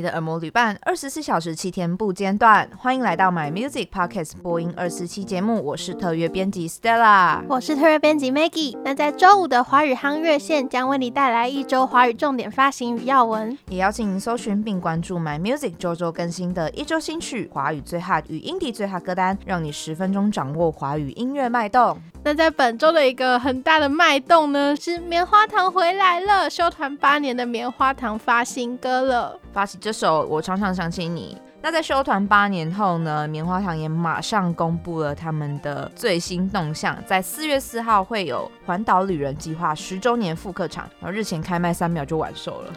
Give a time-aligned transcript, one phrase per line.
[0.00, 2.66] 你的耳膜旅伴，二十四小时七天不间断。
[2.78, 8.78] 欢迎来到 My Music Podcast 播音二四七节目，我是特约编辑 Stella，我是特约编辑 Maggie。
[8.82, 22.00] 那在周五的华语夯乐线将为你带来一周华语重点发行与要闻，也邀请您搜寻并关注 My Music 周周更新的一周新曲、华语最 hot 与 indie 最 hot 歌单，让你十分钟掌握华语音乐脉动。
[22.22, 31.36] 那在本周的一个很大的脉动呢，是棉花糖回来了，休团八年的棉花糖发新歌了，发起这首我常常想起你。
[31.62, 42.72] 那在休团八年后呢，棉花糖也马上公布了他们的最新动向，在四月四号会有环岛旅人计划十周年复刻场，然后日前开卖三秒就完售了。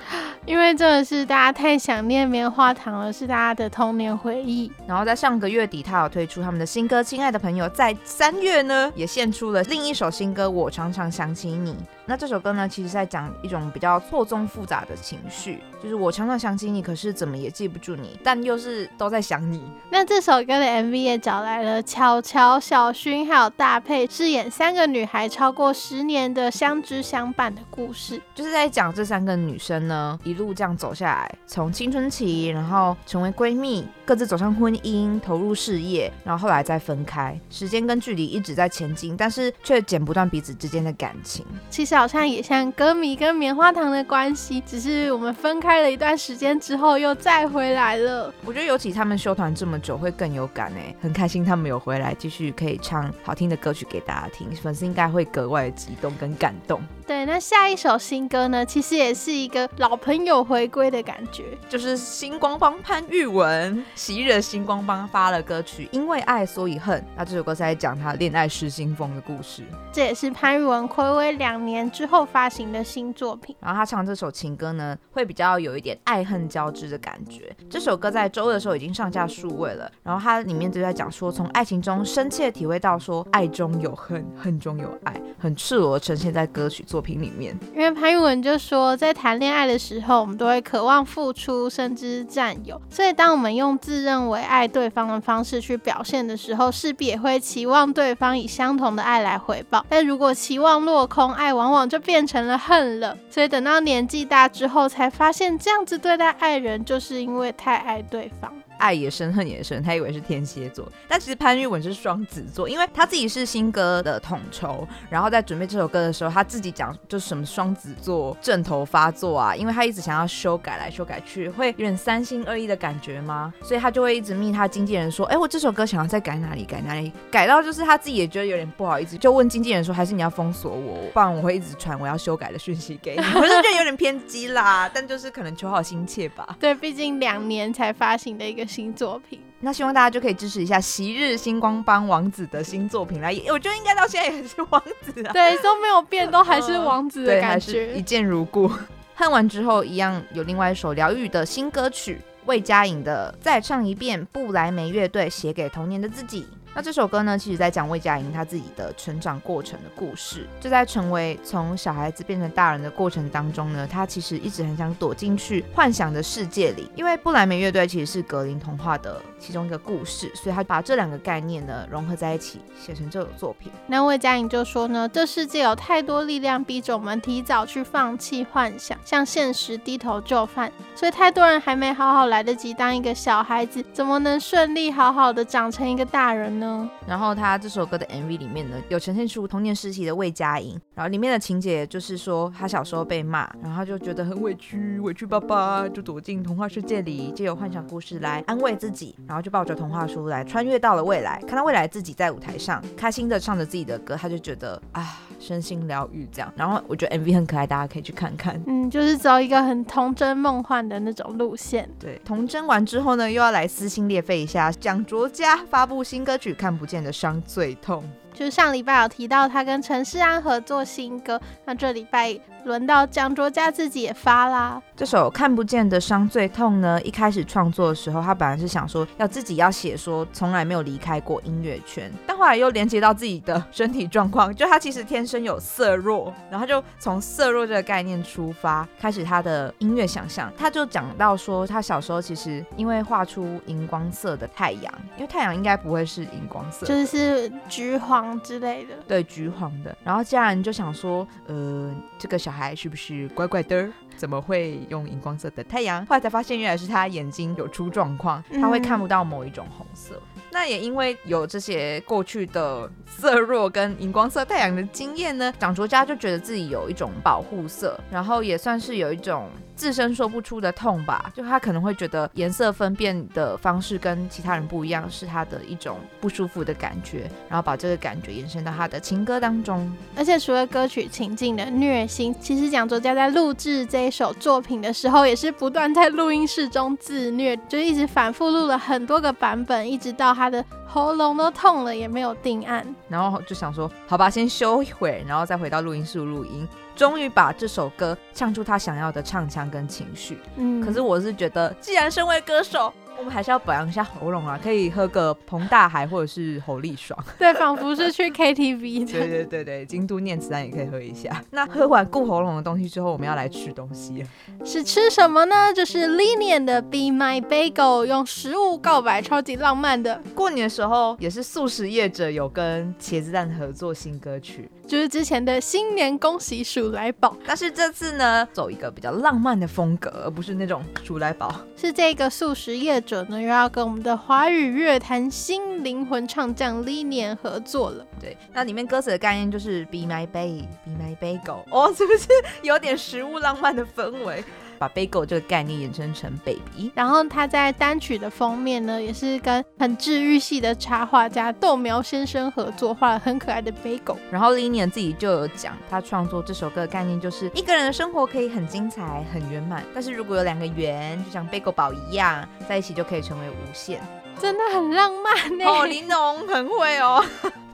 [0.46, 4.70] 因为真的是大家太想念棉花糖了，是大家的童年回忆。
[4.86, 11.72] 然后在上个月底，他有推出他们的新歌《亲爱的朋友》，在三月呢也献出了另一首新歌《我常常想起你》。
[12.06, 19.64] 那这首歌呢，其实在讲一种比较错综复杂的情绪，就是我常常想起你，可是怎么也记不住你，但又是都在想你。
[19.90, 41.46] 那这首歌的 MV 也找来了乔乔、小薰还有大佩饰演三个女孩超过十年的相知相伴的故事，就是在讲这三个女生呢一路这样走下来，从青春期，然后成为闺蜜，各自走上婚姻，投入事业，然后后来再分开，时间跟距离一直在前进，但是却剪不断彼此之间的感情。
[41.70, 41.94] 其实。
[41.94, 48.34] 好像也像歌迷跟棉花糖的关系，只是我们分开了一段时间之后又再回来了。
[48.44, 56.82] 我觉得尤其他们休团这么久会更有感哎，很开心他们有回来，继续可以唱好听的歌曲给大家听，粉丝应该会格外的激动跟感动。
[57.06, 73.54] 对，那下一首新歌呢，其实也是一个老朋友回归的感觉，就是星光帮潘玉文，昔日星光帮发了歌曲《因为爱所以恨》，那这首歌是在讲他恋爱失心疯的故事，这也是潘玉文暌违两年之后发行的新作品。
[73.60, 77.54] 然后他唱这首情歌呢，会比较有一点爱恨交织的感觉。
[77.70, 87.58] 这首歌在周二的时候已经上架数位了，然后它里面就在讲说，从爱情中深切体会到说，爱中有恨，恨中有爱，很赤裸呈现在歌曲作品里面。
[87.74, 92.80] 因为潘玉文就说，在谈恋爱的时候，我们都会渴望付出，甚至占有。
[92.90, 99.86] 所以，当我们用自认为爱对方的方式去表现的时候，势必也会期望对方以相同的爱来回报。
[99.90, 103.18] 但如果期望落空，爱往往就变成了恨了。
[103.30, 108.43] 所以，等到年纪大之后，才发现这样子对待爱人，就是因为太爱对方。
[108.78, 109.82] 爱也深，恨也深。
[109.84, 123.54] 他以为是天蝎座， 但其实潘玉文是双子座，因为他自己是新歌的统筹，然后在准备这首歌的时候，他自己讲就什么双子座阵头发作啊，因为他一直想要修改来修改去，会有点三心二意的感觉吗？
[123.62, 133.22] 所以他就会一直密他经纪人说，哎，我这首歌想要再改哪里改哪里，改到就是他自己也觉得有点不好意思，就问经纪人说，还是你要封锁我，不然我会一直传我要修改的讯息给你。
[133.36, 136.58] 我是觉得有点偏激啦，但就是可能求好心切吧。
[136.60, 138.63] 对，毕竟两年才发行的一个。
[138.66, 148.72] 新作品，那希望大家就可以支持一下昔日星光帮王子的新作品来，我觉得应该到现在也是王子啊，对，都没有变，都还是 王子的感觉，一见如故。
[149.16, 156.48] 看完之后，一样有另外一首疗愈的新歌曲，魏佳颖的再唱一遍，布莱梅乐队写给童年的自己。
[156.76, 173.72] 那这首歌呢，其实在讲魏佳莹她自己的成长过程的故事，就在成为从小孩子变成大人的过程当中呢，她其实一直很想躲进去幻想的世界里，因为不莱梅乐队其实是格林童话的其中一个故事，所以她把这两个概念呢融合在一起，写成这首作品。
[173.86, 186.63] 那魏佳莹就说呢，这世界有太多力量逼着我们提早去放弃幻想，向现实低头就范，所以太多人还没好好来得及当一个小孩子，怎么能顺利好好的长成一个大人呢？
[187.08, 206.52] 然后他这首歌的 MV 里面呢，有呈现出童年时期的魏佳莹，然后里面的情节就是说，他小时候被骂，然后他就觉得很委屈，委屈巴巴，就躲进童话世界里，借由幻想故事来安慰自己，然后就抱着童话书来穿越到了未来，看到未来自己在舞台上开心的唱着自己的歌，他就觉得啊，身心疗愈这样。
[206.56, 208.58] 然后我觉得 MV 很可爱，大家可以去看看。
[208.66, 211.90] 嗯，就是走一个很童真梦幻的那种路线。
[212.00, 216.54] 对，童真完之后呢，又要来撕心裂肺一下，蒋卓佳发布新歌曲。
[216.54, 218.02] 看不见的伤最痛，
[218.34, 222.40] 就是上礼拜有提到他跟陈势安合作新歌，那这礼拜。
[222.64, 224.82] 轮到蒋卓佳自己也发啦。
[224.96, 240.50] 这首看不见的伤最痛呢，一开始创作的时候，他本来是想说要自己要写说从来没有离开过音乐圈，但后来又连接到自己的身体状况，就他其实天生有色弱，然后就从色弱这个概念出发，开始他的音乐想象。
[240.58, 249.96] 他就讲到说，他小时候其实因为画出荧光色的太阳，因为太阳应该不会是荧光色，就是橘黄之类的，对，橘黄的。
[250.04, 253.88] 然后家人就想说，呃，这个小孩是不是怪怪的？
[254.16, 256.06] 怎么会用荧光色的太阳？
[256.06, 260.16] 后来才发现，原来是他眼睛有出状况，他会看不到某一种红色。
[260.36, 271.32] 嗯那也因为有这些过去的色弱跟荧光色太阳的经验呢，蒋卓家就觉得自己有一种保护色，然后也算是有一种自身说不出的痛吧。
[271.34, 279.90] 就他可能会觉得颜色分辨的方式跟其他人不一样，是他的一种不舒服的感觉，然后把这个感觉延伸到他的情歌当中。
[280.18, 290.34] 而且除了歌曲情境的虐心，其实蒋卓家在录制这一首作品的时候，也是不断在录音室中自虐，就一直反复录了很多个版本，一直到。
[290.34, 300.40] 他的喉咙都痛了，也没有定案，然后就想说，好吧，先休一会，然后再回到录音室录音，终于把这首歌唱出他想要的唱腔跟情绪。
[300.58, 302.94] 嗯，可是我是觉得，既然身为歌手。
[303.18, 307.18] 我们还是要保养一下喉咙啊，可以喝个彭大海或者是侯立爽。
[307.40, 311.42] 对，仿佛是去 KTV 对对对对，京都念慈庵也可以喝一下。
[311.52, 314.26] 那喝完顾喉咙的东西之后，我们要来吃东西。
[314.66, 315.74] 是吃什么呢？
[315.74, 320.22] 就是 LEENIUM 的 Be My Bagel，用食物告白，超级浪漫的。
[320.36, 327.36] 过年的时候，也是素食业者有跟茄子蛋合作新歌曲，就是之前的新年恭喜鼠来宝。
[327.46, 331.54] 但是这次呢，走一个比较浪漫的风格，而不是那种鼠来宝。
[331.76, 338.06] 是这个素食业者呢，又要跟我们的华语乐坛新灵魂唱将 LEENIUM 合作了。
[338.20, 342.28] 对，那里面歌词的概念就是 Be my baby, be my bagel，哦，是不是
[342.62, 344.44] 有点食物浪漫的氛围？
[344.84, 346.92] 把 bagel 这个概念衍生成 baby。
[346.94, 354.18] 然后他在单曲的封面呢，也是跟很治愈系的插画家豆苗先生合作，画了很可爱的 bagel。
[354.30, 364.02] 然后 Linian 自己就有讲，他创作这首歌的概念就是一个人的生活可以很精彩、很圆满，但是如果有两个圆，就像 bagel 堡一样，在一起就可以成为无限。
[364.40, 365.66] 真的很浪漫呢。
[365.66, 367.24] 哦，玲珑很会哦。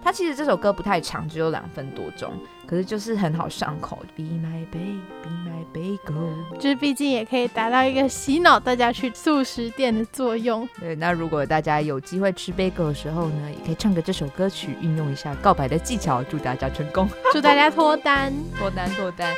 [0.03, 2.31] 他其实这首歌不太长，只有两分多钟，
[2.65, 3.99] 可是就是很好上口。
[4.15, 5.65] Be my baby, be my
[6.59, 10.67] 就是毕竟也可以达到一个洗脑大家去素食店的作用。
[10.79, 19.33] 对，那如果大家有机会吃 bagel 的时候呢，也可以唱个这首歌曲，运用一下告白的技巧，祝大家成功，祝大家脱单，脱单，脱单。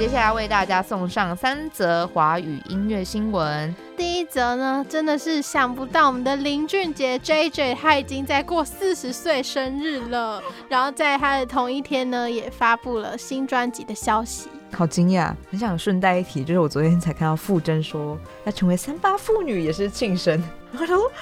[0.00, 3.76] 那接下来为大家送上三则华语音乐新闻。
[3.98, 14.48] 第一则呢，真的是想不到我们的林俊杰 JJ 他已经在过四十岁生日了，然后在他的同一天呢，也发布了新专辑的消息。
[14.72, 15.34] 好惊讶！
[15.50, 20.42] 很想顺带一提，就是我昨天才看到傅真说要成为三八妇女也是庆生，
[20.72, 21.12] 然后他说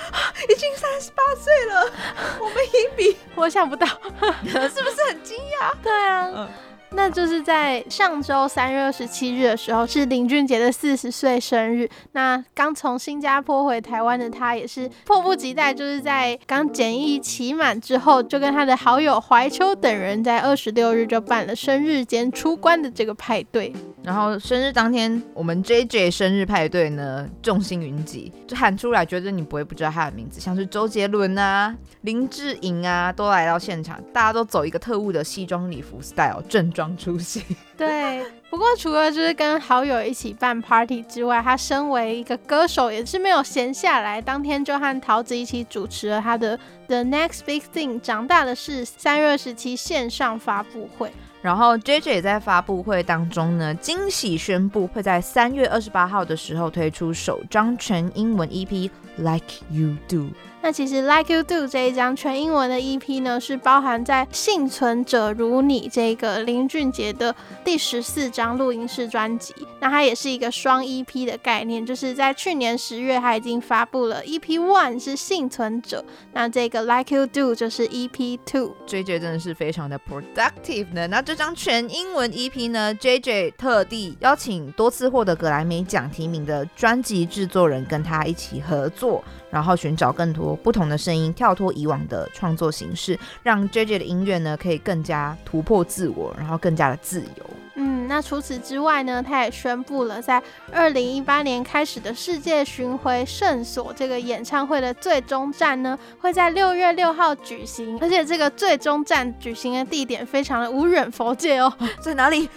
[0.49, 1.91] 已经三十八岁了，
[2.39, 3.89] 我们一比， 我想不到，
[4.47, 5.75] 是不是很惊讶？
[5.83, 6.31] 对啊。
[6.33, 6.49] 嗯
[6.91, 11.89] 那就是在上周三月二十七日的时候，是林俊杰的四十岁生日。
[12.13, 23.73] 那刚从新加坡回台湾的他，也是迫不及待，就是在刚检疫期满之后，就跟他的好友怀秋等人，在二十六日就办了生日兼出关的这个派对。
[24.03, 37.43] 然后生日当天，我们 JJ 生日派对呢，众星云集，就喊出来，觉得你不会不知道他的名字，像是周杰伦啊、林志颖啊，都来到现场，大家都走一个特务的西装礼服 style，正装出席。
[37.77, 51.11] 对，不过除了就是跟好友一起办 party 之外，他身为一个歌手，也是没有闲下来，当天就和桃子一起主持了他的 The Next Big Thing，长大的是三月二十七线上发布会。
[51.43, 58.89] 然后 JJ 也在发布会当中呢，惊喜宣布会在三月二十八号的时候推出首张全英文 EP
[59.19, 60.31] Like You Do。
[60.61, 67.33] 那其实 Like You Do 这一张全英文的 EP 呢，是包含在《幸存者如你》这个林俊杰的
[67.65, 69.55] 第十四张录音室专辑。
[69.81, 78.75] 那它也是一个双 EP 的概念，就是在去年十月他已经发布了 EP One 是《幸存者》，那这个 Like You Do 就是 EP Two。
[78.89, 81.07] JJ 真的是非常的 productive 呢。
[81.07, 89.08] 那这张全英文 EP 呢，JJ 特地邀请多次获得格莱美奖提名的专辑制作人跟他一起合作。
[89.51, 97.45] 然后寻找更多不同的声音，跳脱以往的创作形式，让 JJ 的音乐呢可以更加突破自我，然后更加的自由。
[97.81, 111.73] 嗯，那除此之外呢，他也宣布了在二零一八年开始的世界巡回圣所这个演唱会的最终站呢，会在六月六号举行，而且这个最终站举行的地点非常的无远佛界哦，
[112.03, 112.49] 在哪里？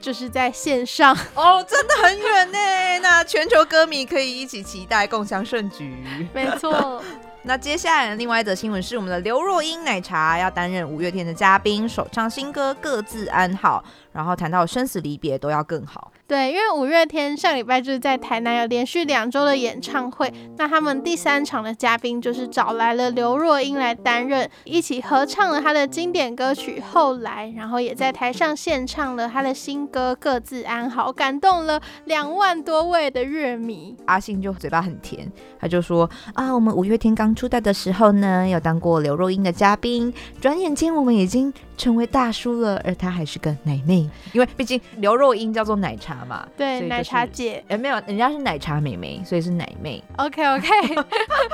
[0.00, 2.58] 就是在线上 哦，真的很远呢。
[3.02, 5.94] 那全球歌迷可以一起期待，共享盛举。
[6.32, 7.02] 没错。
[7.42, 16.12] 那接下来的另外一则新闻是，我们的刘若英奶茶要担任五月天的嘉宾，首唱新歌《各自安好》，然后谈到生死离别都要更好。
[16.30, 33.96] 对，因为五月天上礼拜就是在台南有连续两周的演唱会，那他们第三场的嘉宾就是找来了刘若英来担任，一起合唱了他的经典歌曲《后来》，然后也在台上献唱了他的新歌《各自安好》，感动了两万多位的乐迷。
[34.06, 50.04] 阿信就嘴巴很甜，他就说啊，我们五月天刚出道的时候呢，有当过刘若英的嘉宾，转眼间我们已经成为大叔了，而他还是个奶妹，因为毕竟刘若英叫做奶茶嘛，对，就是、奶茶姐，哎，没有，人家是奶茶妹妹，所以是奶妹。
[50.18, 50.68] OK OK，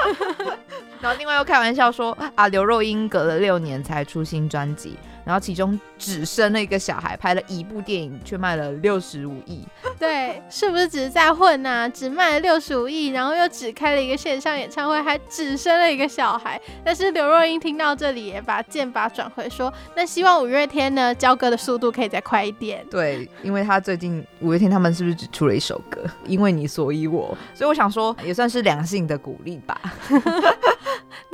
[1.00, 4.96] 然后另外又开玩笑说啊，刘若英隔了六年才出新专辑。
[5.24, 9.66] 然后其中只生了一个小孩，拍了一部电影，却卖了六十五亿。
[9.98, 11.88] 对，是不是只是在混呐、啊？
[11.88, 16.60] 只卖了六十五亿，然后又只开了一个线上演唱会，还只生了一个小孩。
[16.84, 26.04] 但是刘若英听到这里，也把箭靶转回说：“那希望五月天呢，交歌的速度可以再快一点。”对，因为他最近五月天他们是不是只出了一首歌？
[26.24, 29.80] 因为你，所以我，所以我想说，也算是良性的鼓励吧。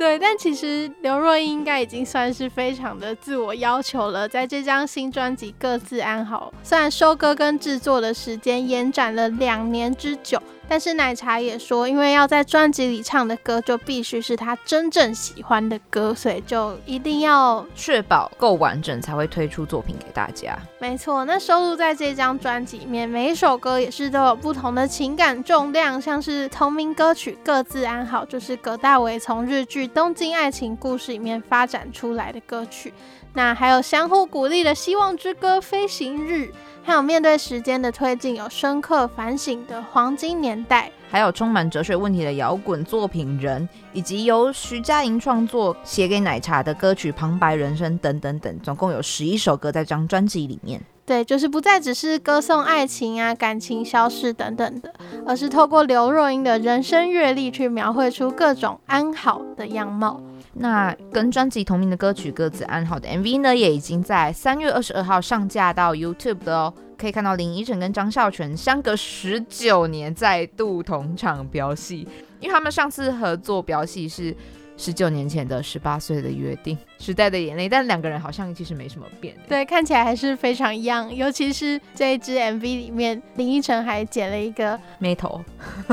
[0.03, 4.27] 对，但其实刘若英应该已经算是非常的自我要求了。
[4.27, 10.37] 在这张新专辑《各自安好》，虽然收歌跟制作的时间延展了两年之久。
[10.73, 20.57] 但是奶茶也说，因为要在专辑里唱的歌就必须是他真正喜欢的歌，所以就一定要确保够完整才会推出作品给大家。
[20.79, 32.91] 没错，那收录在这张专辑里面，每一首歌也是都有不同的情感重量，像是同名歌曲《各自安好》，就是葛大为从日剧《东京爱情故事》里面发展出来的歌曲。
[33.35, 36.45] 那还有相互鼓励的《希望之歌》《飞行日》。
[36.85, 50.81] 还有面对时间的推进，有深刻反省的黄金年代，还有充满哲学问题的摇滚作品人，以及由徐佳莹创作写给奶茶的歌曲《旁白人生》等等等，总共有十一首歌在这张专辑里面。
[51.05, 54.93] 对，就是不再只是歌颂爱情啊、感情消逝等等的，
[55.25, 60.21] 而是透过刘若英的人生阅历去描绘出各种安好的样貌。
[60.55, 66.73] 那跟专辑同名的歌曲《各自安好》的 MV 呢，也已经在三月二十二号上架到 YouTube 的哦。
[66.95, 72.07] 可以看到林依晨跟张孝全相隔十九年再度同场飙戏，
[72.39, 74.33] 因为他们上次合作飙戏是
[74.77, 79.35] 十九年前的《十八岁的约定》，时代的眼泪，但两个人好像其实没什么变。
[79.49, 85.43] 对，看起来还是非常一样，尤其是这一支 MV 里面，林依晨还剪了一个眉头，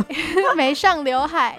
[0.56, 1.58] 没上刘海。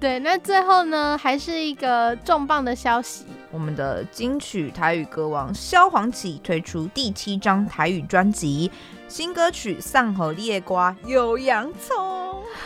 [0.00, 8.70] 对，那最后呢，还是一个重磅的消息，我们的金曲台语歌王萧煌奇推出第七张台语专辑，
[9.08, 11.96] 新歌曲《上河列瓜有洋葱》。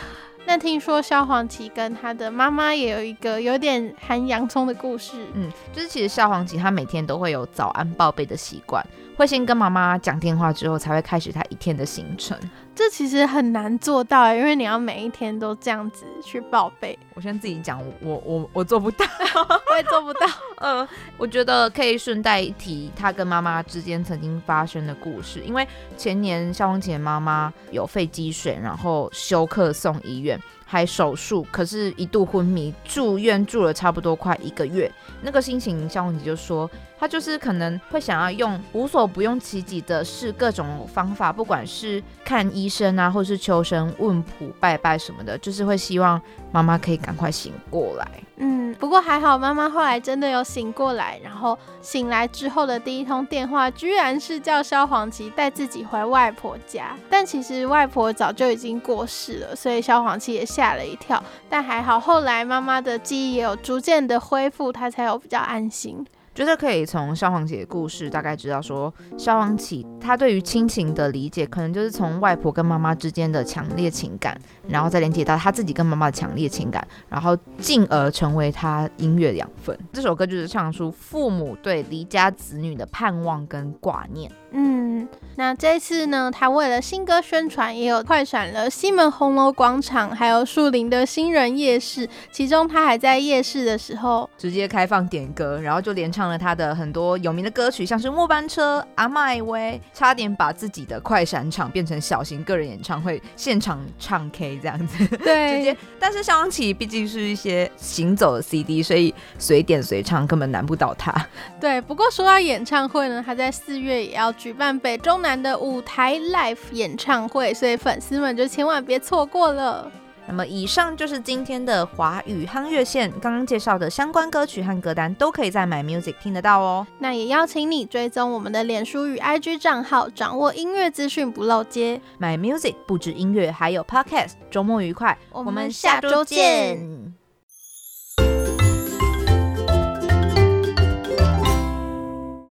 [0.44, 8.84] 那听说萧煌奇跟他的妈妈也有一个有点含洋葱的故事，嗯，就是其实萧煌奇他每天都会有早安报备的习惯，
[9.16, 12.36] 会先跟妈妈讲电话之后才会开始他一天的行程。
[12.74, 16.98] 这其实很难做到，因为你要每一天都这样子去报备。
[17.14, 19.04] 我先自己讲，我我我做不到，
[19.70, 20.20] 我也做不到。
[20.56, 20.88] 呃，
[21.18, 25.66] 我觉得可以顺带一提他跟妈妈之间曾经发生的故事，因为
[25.98, 30.40] 前年萧煌奇的妈妈有肺积水，然后休克送医院。
[30.72, 34.90] 还手术，可是一度昏迷，住院住了差不多快一个月。
[35.20, 46.18] 那个心情，萧煌奇就说，他就是可能会想要用无所不用其极的试各种方法，不管是看医生啊，或是求神问卜、拜拜什么的，就是会希望
[46.50, 48.08] 妈妈可以赶快醒过来。
[48.36, 56.96] 嗯，不过还好，妈妈后来真的有醒过来，然后醒来之后的第一通电话，居然是叫萧煌奇带自己回外婆家。
[57.10, 61.22] 但其实外婆早就已经过世了，所以萧煌奇也吓了一跳。
[61.48, 66.04] 但还好，后来妈妈的记忆也有逐渐的恢复，她才有比较安心。
[66.34, 79.78] 觉得可以从萧煌奇的故事大概知道说，萧煌奇他对于亲情的理解，可能就是从外婆跟妈妈之间的强烈情感，然后再连接到他自己跟妈妈的强烈情感，然后进而成为他音乐养分。
[79.92, 84.30] 这首歌就是唱出父母对离家子女的盼望跟挂念。
[84.54, 92.06] 嗯，那这次呢，他为了新歌宣传，也有快闪了西门红楼广场，还有树林的新人夜市。
[92.30, 105.06] 其中他还在夜市的时候直接开放点歌，然后就连唱了他的很多有名的歌曲，像是《末班车》、《阿麦威》，差点把自己的快闪场变成小型个人演唱会，现场唱 K 这样子。
[105.16, 105.76] 对， 直接。
[105.98, 111.26] 但是萧煌奇毕竟是一些行走的 CD，所以随点随唱根本难不倒他。
[111.58, 114.30] 对，不过说到演唱会呢，他在四月也要。
[114.42, 119.88] 举办北中南的舞台 live 演唱会，所以粉丝们就千万别错过了。
[120.26, 126.84] 那么以上就是今天的华语夯乐线，刚刚介绍的相关歌曲和歌单都可以在 My Music 听得到哦。
[126.98, 132.00] 那也邀请你追踪我们的脸书与 IG 账号，掌握音乐资讯不漏接。
[132.20, 134.32] My Music 不止音乐，还有 Podcast。
[134.50, 137.11] 周末愉快，我们下周见。